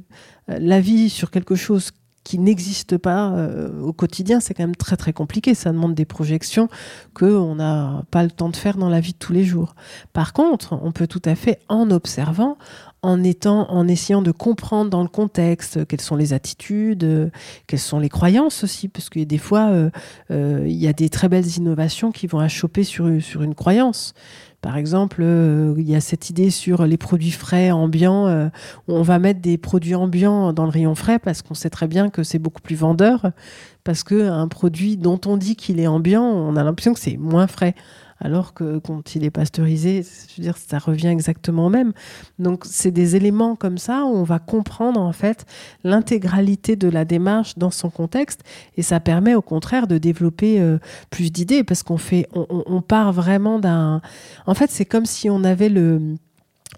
[0.48, 1.90] l'avis sur quelque chose
[2.24, 5.54] qui n'existe pas euh, au quotidien, c'est quand même très très compliqué.
[5.54, 6.68] Ça demande des projections
[7.12, 9.74] qu'on n'a pas le temps de faire dans la vie de tous les jours.
[10.14, 12.56] Par contre, on peut tout à fait, en observant,
[13.02, 17.30] en étant, en essayant de comprendre dans le contexte quelles sont les attitudes,
[17.66, 19.68] quelles sont les croyances aussi, parce que des fois,
[20.30, 24.14] euh, il y a des très belles innovations qui vont choper sur, sur une croyance.
[24.64, 28.28] Par exemple, euh, il y a cette idée sur les produits frais ambiants.
[28.28, 28.48] Euh,
[28.88, 32.08] on va mettre des produits ambiants dans le rayon frais parce qu'on sait très bien
[32.08, 33.32] que c'est beaucoup plus vendeur.
[33.84, 37.46] Parce qu'un produit dont on dit qu'il est ambiant, on a l'impression que c'est moins
[37.46, 37.74] frais
[38.20, 41.92] alors que quand il est pasteurisé, je veux dire, ça revient exactement au même.
[42.38, 45.46] Donc, c'est des éléments comme ça où on va comprendre en fait
[45.82, 48.42] l'intégralité de la démarche dans son contexte,
[48.76, 50.78] et ça permet au contraire de développer euh,
[51.10, 54.00] plus d'idées parce qu'on fait, on part vraiment d'un.
[54.46, 56.16] En fait, c'est comme si on avait le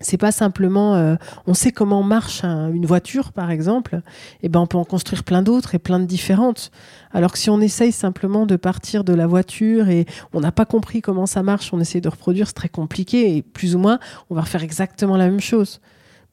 [0.01, 4.61] c'est pas simplement euh, on sait comment marche une voiture par exemple et eh ben
[4.61, 6.71] on peut en construire plein d'autres et plein de différentes.
[7.13, 10.67] Alors que si on essaye simplement de partir de la voiture et on n'a pas
[10.67, 13.99] compris comment ça marche on essaie de reproduire c'est très compliqué et plus ou moins
[14.31, 15.81] on va refaire exactement la même chose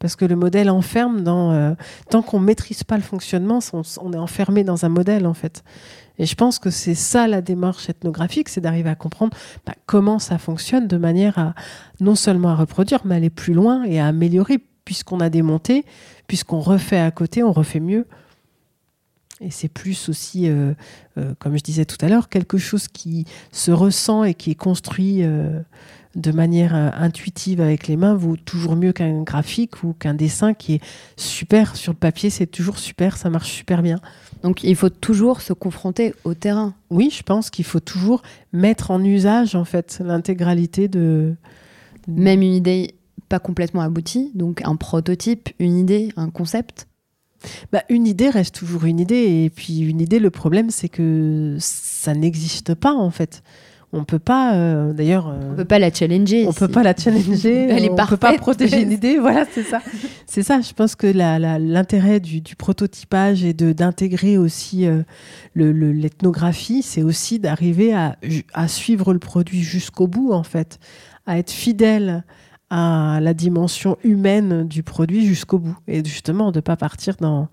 [0.04, 1.76] parce que le modèle enferme dans euh,
[2.10, 5.64] tant qu'on maîtrise pas le fonctionnement on, est enfermé dans un modèle en fait
[6.20, 9.36] et je pense que c'est ça la démarche ethnographique, c'est d'arriver à comprendre
[9.66, 11.56] bah, comment ça fonctionne de manière à
[12.02, 15.86] non seulement à reproduire, mais aller plus loin et à améliorer, puisqu'on a démonté,
[16.28, 18.06] puisqu'on refait à côté, on refait mieux.
[19.42, 20.74] Et c'est plus aussi, euh,
[21.18, 24.56] euh, comme je disais tout à l'heure, quelque chose qui se ressent et qui est
[24.56, 25.24] construit
[26.16, 30.76] de manière intuitive avec les mains vaut toujours mieux qu'un graphique ou qu'un dessin qui
[30.76, 30.82] est
[31.18, 32.30] super sur le papier.
[32.30, 34.00] C'est toujours super, ça marche super bien.
[34.44, 36.76] Donc il faut toujours se confronter au terrain.
[36.90, 38.22] Oui, je pense qu'il faut toujours
[38.52, 41.36] mettre en usage en fait l'intégralité de
[42.08, 42.96] même une idée
[43.30, 46.88] pas complètement aboutie, donc un prototype, une idée, un concept.
[47.72, 51.58] Bah, une idée reste toujours une idée et puis une idée le problème c'est que
[51.60, 53.44] ça n'existe pas en fait
[53.96, 55.28] On peut pas, euh, d'ailleurs.
[55.28, 56.48] Euh, on peut pas la challenger.
[56.48, 57.68] On peut pas la challenger.
[57.70, 58.20] Elle est on parfaite.
[58.20, 59.20] peut pas protéger une idée.
[59.20, 59.82] Voilà, c'est ça.
[60.26, 60.62] c'est ça.
[60.62, 65.04] Je pense que l'intérêt du, prototypage et de d'intégrer aussi euh,
[65.56, 68.18] l'ethnographie, c'est aussi d'arriver à,
[68.54, 70.80] à suivre le produit jusqu'au bout, en fait,
[71.28, 72.24] à être fidèle
[72.72, 77.48] à la dimension humaine du produit jusqu'au bout, et justement de pas partir dans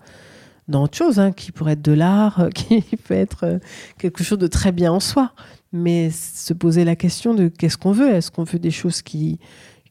[0.71, 3.59] dans autre chose, hein, qui pourrait être de l'art, qui peut être
[3.99, 5.33] quelque chose de très bien en soi.
[5.73, 8.09] Mais se poser la question de qu'est-ce qu'on veut?
[8.09, 9.39] Est-ce qu'on veut des choses qui,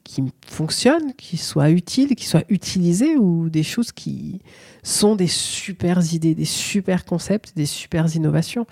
[0.05, 4.41] qui fonctionnent, qui soient utiles, qui soient utilisées, ou des choses qui
[4.83, 8.67] sont des super idées, des super concepts, des super innovations?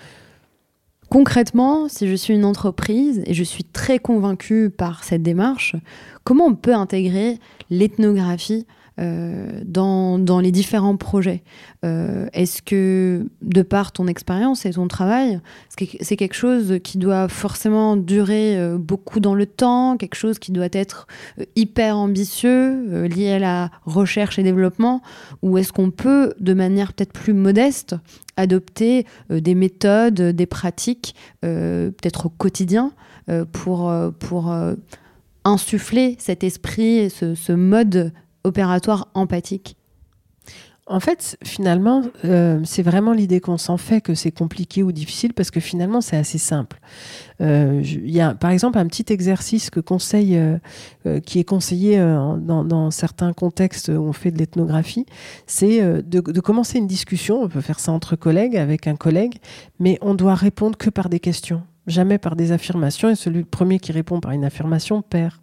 [1.11, 5.75] Concrètement, si je suis une entreprise et je suis très convaincue par cette démarche,
[6.23, 7.39] comment on peut intégrer
[7.71, 11.43] l'ethnographie euh, dans, dans, les différents projets.
[11.85, 15.41] Euh, Est-ce que, de par ton expérience et ton travail,
[16.01, 20.51] c'est quelque chose qui doit forcément durer euh, beaucoup dans le temps, quelque chose qui
[20.51, 21.07] doit être
[21.55, 25.03] hyper ambitieux, lié à la recherche et développement,
[25.43, 27.95] ou est-ce qu'on peut, de manière peut-être plus modeste,
[28.37, 32.93] adopter des méthodes, des pratiques, peut-être au quotidien,
[33.53, 34.55] pour, pour
[35.45, 38.13] insuffler cet esprit, ce, ce mode
[38.45, 39.77] opératoire empathique
[40.91, 45.35] en fait, finalement, euh, c'est vraiment l'idée qu'on s'en fait que c'est compliqué ou difficile
[45.35, 46.81] parce que finalement, c'est assez simple.
[47.43, 51.99] Euh, il y a, par exemple, un petit exercice que conseille, euh, qui est conseillé
[51.99, 55.05] dans, certains contextes où on fait de l'ethnographie,
[55.47, 57.43] c'est de, commencer une discussion.
[57.43, 59.37] On peut faire ça entre collègues, avec un collègue,
[59.79, 63.11] mais on doit répondre que par des questions, jamais par des affirmations.
[63.11, 65.35] Et celui premier qui répond par une affirmation perd.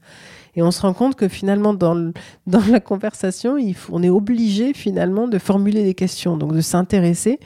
[0.56, 2.12] Et on se rend compte que finalement, dans,
[2.48, 3.58] dans la conversation,
[3.92, 7.40] on est obligé finalement de formuler des questions, donc de s'intéresser.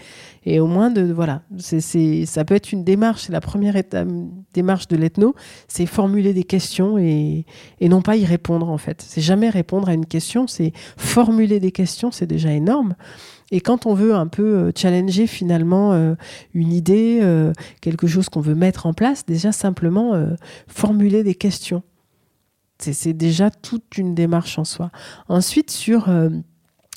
[0.46, 4.08] Et au moins, de, voilà, c'est, ça peut être une démarche, c'est la première étape,
[4.54, 5.36] démarche de l'ethno,
[5.68, 7.46] c'est formuler des questions et,
[7.82, 9.04] et non pas y répondre en fait.
[9.06, 12.96] C'est jamais répondre à une question, c'est formuler des questions, c'est déjà énorme.
[13.52, 16.16] Et quand on veut un peu euh, challenger finalement euh,
[16.54, 20.14] une idée, euh, quelque chose qu'on veut mettre en place, déjà simplement
[20.68, 21.84] formuler des questions.
[22.80, 24.90] C'est déjà toute une démarche en soi.
[25.28, 26.30] Ensuite, sur, euh,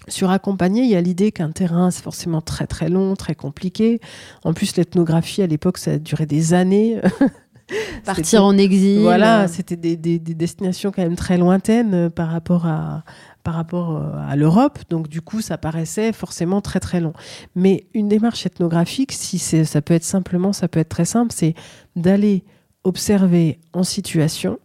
[0.07, 4.01] sur accompagner, il y a l'idée qu'un terrain, c'est forcément très très long, très compliqué.
[4.45, 7.01] En plus, l'ethnographie, à l'époque, ça a duré des années.
[8.05, 9.01] Partir en exil.
[9.01, 13.05] Voilà, c'était des, des, destinations quand même très lointaines euh, par rapport à,
[13.43, 14.79] par rapport euh, à l'Europe.
[14.91, 17.13] Donc, du coup, ça paraissait forcément très, très long.
[17.55, 21.55] Mais une démarche ethnographique, si ça peut être simplement, ça peut être très simple, c'est
[21.97, 22.45] d'aller
[22.85, 24.59] observer en situation,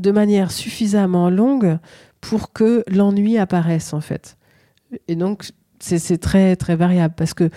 [0.00, 1.78] de manière suffisamment longue
[2.20, 4.36] pour que l'ennui apparaisse en fait.
[5.08, 7.50] Et donc c'est très très variable parce que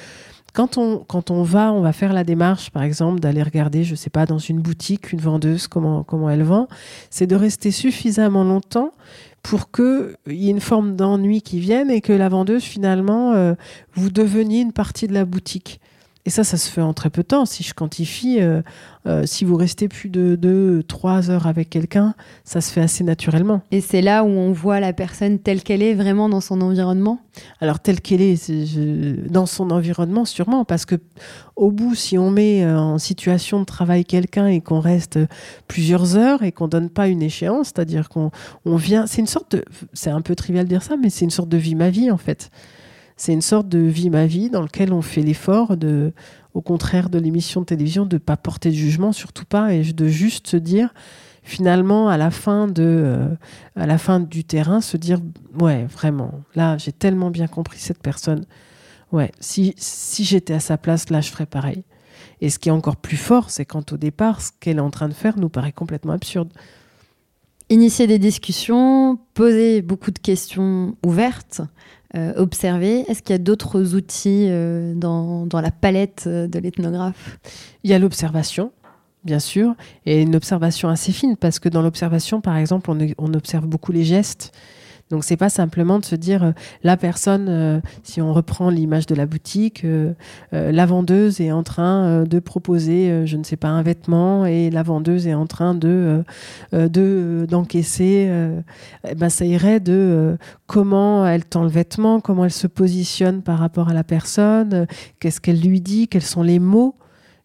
[0.53, 3.95] quand on, quand on va, on va faire la démarche, par exemple, d'aller regarder, je
[3.95, 6.67] sais pas, dans une boutique, une vendeuse, comment, comment elle vend,
[7.09, 8.91] c'est de rester suffisamment longtemps
[9.41, 13.55] pour qu'il y ait une forme d'ennui qui vienne et que la vendeuse, finalement, euh,
[13.95, 15.81] vous deveniez une partie de la boutique.
[16.25, 17.45] Et ça, ça se fait en très peu de temps.
[17.45, 18.61] Si je quantifie, euh,
[19.07, 20.37] euh, si vous restez plus de
[20.87, 23.61] 2-3 heures avec quelqu'un, ça se fait assez naturellement.
[23.71, 27.19] Et c'est là où on voit la personne telle qu'elle est vraiment dans son environnement?
[27.59, 28.49] Alors, telle qu'elle est,
[29.29, 30.63] dans son environnement, sûrement.
[30.63, 30.95] Parce que
[31.57, 35.19] au bout, si on met euh, en situation de travail quelqu'un et qu'on reste
[35.67, 38.31] plusieurs heures et qu'on donne pas une échéance, c'est-à-dire qu'on
[38.63, 39.07] on vient.
[39.07, 39.65] C'est une sorte de.
[39.91, 42.11] C'est un peu trivial de dire ça, mais c'est une sorte de vie ma vie,
[42.11, 42.49] en fait.
[43.17, 46.13] C'est une sorte de vie ma vie dans lequel on fait l'effort de,
[46.53, 50.07] au contraire de l'émission de télévision, de pas porter de jugement, surtout pas, et de
[50.07, 50.93] juste se dire,
[51.43, 53.27] finalement, à la fin de, euh,
[53.75, 55.19] à la fin du terrain, se dire,
[55.59, 58.45] ouais, vraiment, là, j'ai tellement bien compris cette personne.
[59.11, 61.83] Ouais, si, si j'étais à sa place, là, je ferais pareil.
[62.41, 64.89] Et ce qui est encore plus fort, c'est quand au départ, ce qu'elle est en
[64.89, 66.49] train de faire nous paraît complètement absurde.
[67.69, 71.61] Initier des discussions, poser beaucoup de questions ouvertes,
[72.37, 77.39] observer Est-ce qu'il y a d'autres outils euh, dans, dans, la palette euh, de l'ethnographe?
[77.83, 78.71] Il y a l'observation,
[79.23, 79.73] bien sûr,
[80.05, 83.91] et une observation assez fine, parce que dans l'observation, par exemple, on, on observe beaucoup
[83.91, 84.51] les gestes.
[85.13, 89.05] Donc c'est pas simplement de se dire euh, la personne, euh, si on reprend l'image
[89.05, 90.13] de la boutique, euh,
[90.51, 94.81] la vendeuse est en train de proposer, je ne sais pas, un vêtement et la
[94.81, 96.23] vendeuse est en train de
[96.71, 98.31] d'encaisser.
[99.07, 103.59] Eh ben ça irait de comment elle tend le vêtement, comment elle se positionne par
[103.59, 104.87] rapport à la personne,
[105.19, 106.95] qu'est-ce qu'elle lui dit, quels sont les mots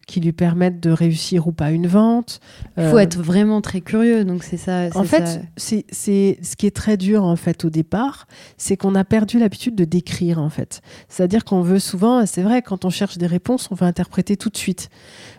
[0.09, 2.39] qui lui permettent de réussir ou pas une vente.
[2.77, 4.89] Il faut être vraiment très curieux, donc c'est ça.
[4.95, 9.03] En fait, c'est ce qui est très dur en fait au départ, c'est qu'on a
[9.03, 10.81] perdu l'habitude de décrire en fait.
[11.09, 14.49] C'est-à-dire qu'on veut souvent, c'est vrai, quand on cherche des réponses, on veut interpréter tout
[14.49, 14.89] de suite.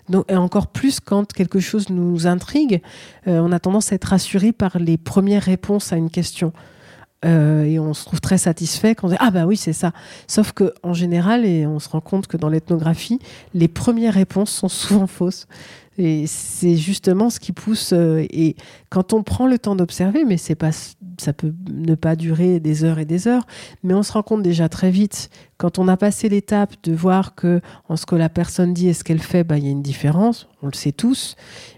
[0.08, 2.80] Donc, et encore plus quand quelque chose nous intrigue,
[3.26, 6.52] on a tendance à être rassuré par les premières réponses à une question.
[7.24, 9.92] Euh, et on se trouve très satisfait quand on dit ah bah oui c'est ça.
[10.26, 13.18] Sauf que en général et on se rend compte que dans l'ethnographie,
[13.52, 15.46] les premières réponses sont souvent fausses.
[15.98, 17.92] Et c'est justement ce qui pousse.
[17.92, 18.56] Euh, et
[18.88, 20.70] quand on prend le temps d'observer, mais c'est pas,
[21.20, 23.46] ça peut ne pas durer des heures et des heures,
[23.82, 27.34] mais on se rend compte déjà très vite quand on a passé l'étape de voir
[27.34, 29.70] que en ce que la personne dit et ce qu'elle fait, bah, il y a
[29.70, 30.48] une différence.
[30.62, 31.36] On le sait tous,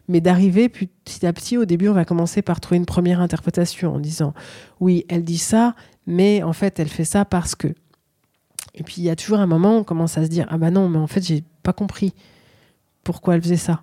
[0.08, 1.58] mais d'arriver petit à petit.
[1.58, 4.34] Au début, on va commencer par trouver une première interprétation en disant
[4.80, 5.74] oui, elle dit ça,
[6.06, 7.68] mais en fait, elle fait ça parce que.
[8.74, 10.58] Et puis il y a toujours un moment où on commence à se dire ah
[10.58, 12.14] bah non, mais en fait, j'ai pas compris
[13.04, 13.82] pourquoi elle faisait ça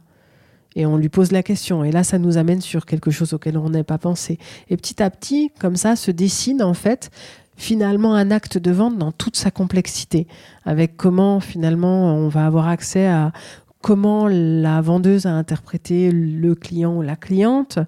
[0.76, 1.84] et on lui pose la question.
[1.84, 4.38] Et là, ça nous amène sur quelque chose auquel on n'a pas pensé.
[4.70, 7.10] Et petit à petit, comme ça, se dessine en fait
[7.56, 10.28] finalement un acte de vente dans toute sa complexité,
[10.64, 13.34] avec comment finalement on va avoir accès à
[13.82, 17.80] comment la vendeuse a interprété le client ou la cliente,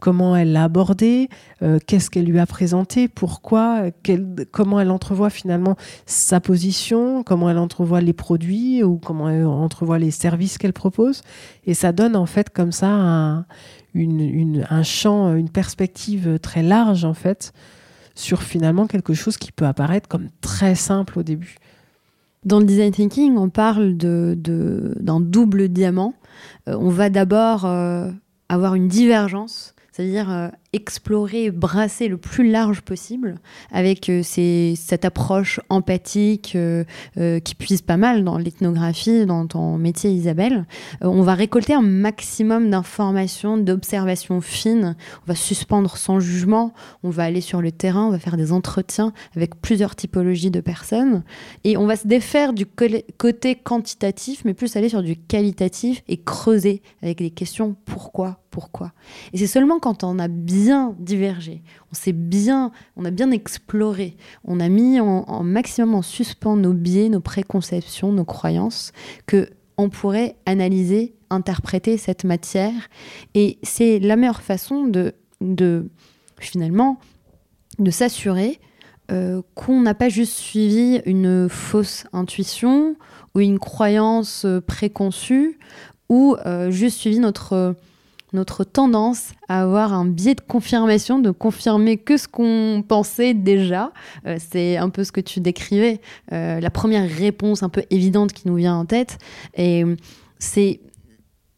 [0.00, 1.28] comment elle l'a abordé,
[1.62, 3.84] euh, qu'est-ce qu'elle lui a présenté, pourquoi,
[4.52, 9.98] comment elle entrevoit finalement sa position, comment elle entrevoit les produits ou comment elle entrevoit
[9.98, 11.22] les services qu'elle propose.
[11.66, 13.44] Et ça donne en fait comme ça un,
[13.94, 17.52] un champ, une perspective très large en fait
[18.14, 21.56] sur finalement quelque chose qui peut apparaître comme très simple au début.
[22.44, 26.14] Dans le design thinking, on parle d'un double diamant.
[26.68, 28.10] Euh, on va d'abord euh,
[28.48, 33.40] avoir une divergence, c'est-à-dire euh, explorer, brasser le plus large possible
[33.72, 36.84] avec euh, cette approche empathique euh,
[37.18, 40.66] euh, qui puise pas mal dans l'ethnographie, dans ton métier Isabelle.
[41.00, 44.96] on va récolter un maximum d'informations, d'observations fines.
[45.24, 46.72] On va suspendre sans jugement.
[47.02, 48.06] On va aller sur le terrain.
[48.06, 51.24] On va faire des entretiens avec plusieurs typologies de personnes.
[51.64, 56.18] Et on va se défaire du côté quantitatif, mais plus aller sur du qualitatif et
[56.18, 58.92] creuser avec des questions pourquoi, pourquoi.
[59.32, 63.30] Et c'est seulement quand on a bien bien divergé, on s'est bien, on a bien
[63.30, 68.92] exploré, on a mis en, maximum en suspens nos biais, nos préconceptions, nos croyances,
[69.26, 72.88] que on pourrait analyser, interpréter cette matière.
[73.34, 75.88] Et c'est la meilleure façon de, de
[76.38, 76.98] finalement,
[77.78, 78.60] de s'assurer
[79.10, 82.94] euh, qu'on n'a pas juste suivi une fausse intuition
[83.34, 85.58] ou une croyance préconçue
[86.10, 87.74] ou euh, juste suivi notre
[88.32, 93.92] notre tendance à avoir un biais de confirmation, de confirmer que ce qu'on pensait déjà.
[94.26, 96.00] Euh, c'est un peu ce que tu décrivais,
[96.32, 99.18] euh, la première réponse un peu évidente qui nous vient en tête.
[99.56, 99.84] Et
[100.38, 100.80] c'est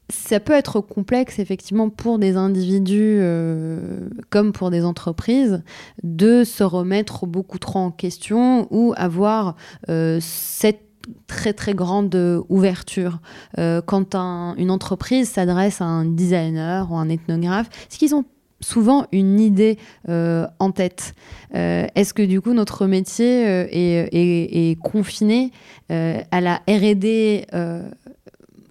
[0.09, 5.63] ça peut être complexe effectivement pour des individus euh, comme pour des entreprises
[6.03, 9.57] de se remettre beaucoup trop en question ou avoir
[9.89, 10.92] cette
[11.27, 13.21] très très grande ouverture.
[13.59, 18.25] Euh, quand une entreprise s'adresse à un designer ou un ethnographe, c'est qu'ils ont
[18.61, 21.15] souvent une idée euh, en tête.
[21.55, 25.51] Euh, est-ce que du coup notre métier est, confiné
[25.89, 27.47] à la RD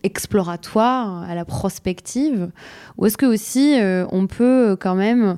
[0.03, 2.49] exploratoire, à la prospective
[2.97, 3.77] Ou est-ce que aussi
[4.11, 5.37] on peut quand même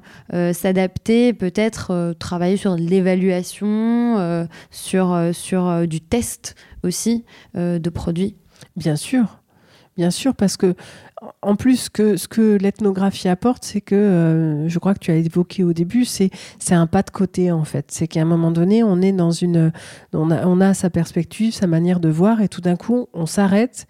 [0.54, 8.36] s'adapter, peut-être travailler sur l'évaluation, sur, sur du test aussi de produits
[8.76, 9.40] Bien sûr,
[9.98, 10.76] bien sûr, parce que
[11.42, 15.64] en plus que ce que l'ethnographie apporte, c'est que je crois que tu as évoqué
[15.64, 17.92] au début, c'est c'est un pas de côté en fait.
[17.92, 19.72] C'est qu'à un moment donné, on est dans une,
[20.14, 23.26] on a, on a sa perspective, sa manière de voir, et tout d'un coup, on
[23.26, 23.88] s'arrête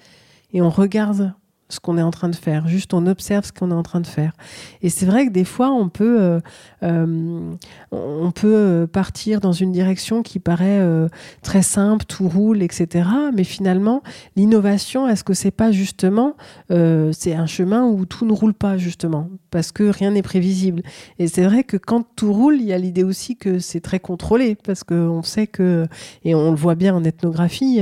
[0.52, 1.34] et on regarde
[1.69, 4.02] ce qu'on est en train de faire, juste on observe ce qu'on est en train
[4.02, 4.34] de faire.
[4.82, 6.39] Et c'est vrai que des fois, on peut, euh,
[6.84, 7.56] euh,
[7.91, 11.08] on peut partir dans une direction qui paraît euh,
[11.41, 13.08] très simple, tout roule, etc.
[13.34, 14.04] Mais finalement,
[14.36, 16.36] l'innovation, est-ce que c'est pas justement,
[16.69, 20.84] c'est un chemin où tout ne roule pas justement, parce que rien n'est prévisible.
[21.19, 23.99] Et c'est vrai que quand tout roule, il y a l'idée aussi que c'est très
[23.99, 25.88] contrôlé, parce qu'on sait que,
[26.23, 27.82] et on le voit bien en ethnographie,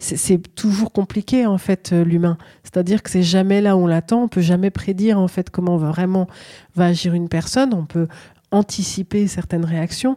[0.00, 2.38] c'est toujours compliqué en fait l'humain.
[2.64, 4.22] C'est-à-dire que c'est jamais là où on l'attend.
[4.24, 6.26] On peut jamais prédire en fait comment vraiment
[6.74, 7.74] va agir une personne.
[7.74, 8.08] On peut
[8.50, 10.16] anticiper certaines réactions.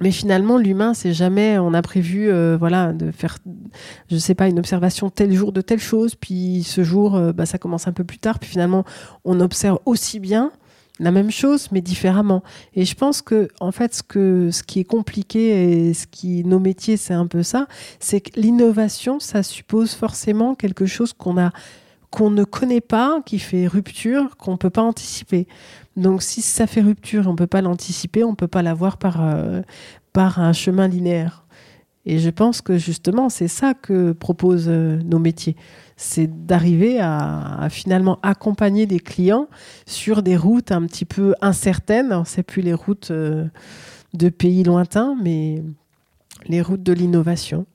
[0.00, 1.58] Mais finalement, l'humain, c'est jamais.
[1.58, 3.38] On a prévu, euh, voilà, de faire,
[4.08, 7.44] je sais pas, une observation tel jour de telle chose, puis ce jour, euh, bah,
[7.44, 8.84] ça commence un peu plus tard, puis finalement,
[9.24, 10.52] on observe aussi bien
[11.00, 12.42] la même chose, mais différemment.
[12.74, 16.44] Et je pense que, en fait, ce, que, ce qui est compliqué et ce qui,
[16.44, 17.66] nos métiers, c'est un peu ça,
[17.98, 21.52] c'est que l'innovation, ça suppose forcément quelque chose qu'on a
[22.10, 25.46] qu'on ne connaît pas, qui fait rupture, qu'on ne peut pas anticiper.
[25.96, 28.96] Donc si ça fait rupture, on ne peut pas l'anticiper, on ne peut pas l'avoir
[28.96, 29.62] par, euh,
[30.12, 31.44] par un chemin linéaire.
[32.06, 35.56] Et je pense que justement, c'est ça que proposent euh, nos métiers
[36.00, 39.48] c'est d'arriver à, finalement accompagner des clients
[39.86, 42.22] sur des routes un petit peu incertaines.
[42.24, 43.44] C'est plus les routes euh,
[44.14, 45.62] de pays lointains, mais
[46.46, 47.66] les routes de l'innovation.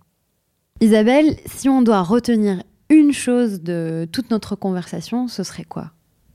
[0.82, 5.92] Isabelle, si on doit retenir une chose de toute notre conversation, ce serait quoi?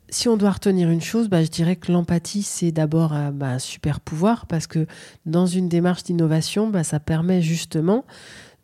[0.08, 3.60] Si on doit retenir une chose, bah, je dirais que l'empathie, c'est d'abord un, bah,
[3.60, 4.86] super pouvoir parce que
[5.24, 8.04] dans une démarche d'innovation, bah, ça permet justement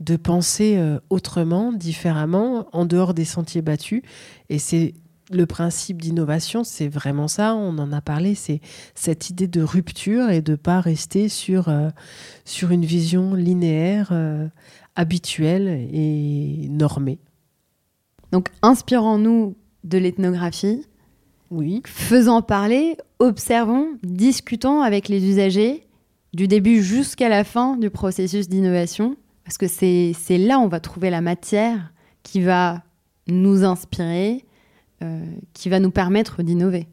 [0.01, 4.03] de penser euh, autrement, différemment, en dehors des sentiers battus.
[4.49, 4.95] Et c'est
[5.31, 8.61] le principe d'innovation, c'est vraiment ça, on en a parlé, c'est
[8.95, 11.91] cette idée de rupture et de ne pas rester sur, euh,
[12.45, 14.47] sur une vision linéaire, euh,
[14.95, 17.19] habituelle et normée.
[18.37, 20.85] Donc inspirons-nous de l'ethnographie.
[21.51, 21.81] Oui.
[21.87, 25.87] Faisons parler, observons, discutons avec les usagers
[26.35, 30.81] du début jusqu'à la fin du processus d'innovation parce que c'est là où on va
[30.81, 32.83] trouver la matière qui va
[33.27, 34.45] nous inspirer,
[35.03, 35.25] euh,
[35.55, 36.89] qui va nous permettre d'innover.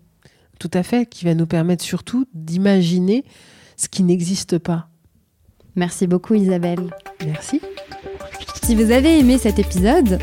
[0.59, 3.25] Tout à fait, qui va nous permettre surtout d'imaginer
[3.75, 4.87] ce qui n'existe pas.
[5.75, 6.89] Merci beaucoup Isabelle.
[7.25, 7.59] Merci.
[8.63, 10.19] Si vous avez aimé cet épisode,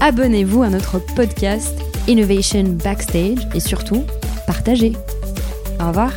[0.00, 4.04] abonnez-vous à notre podcast Innovation Backstage et surtout,
[4.46, 4.92] partagez.
[5.80, 6.12] Au revoir.